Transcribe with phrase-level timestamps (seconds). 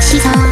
[0.00, 0.51] 星空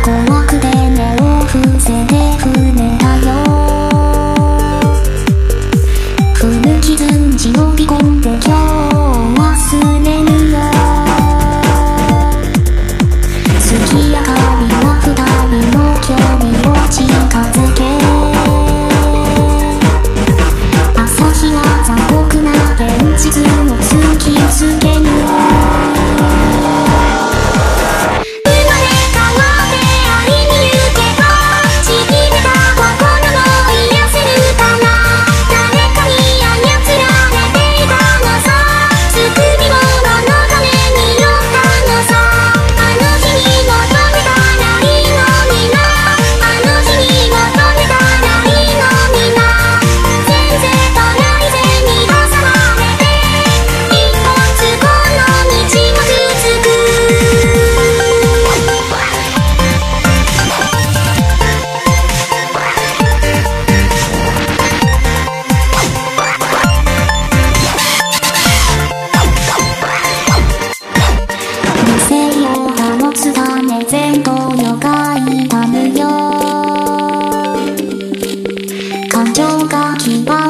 [79.69, 80.50] が決ま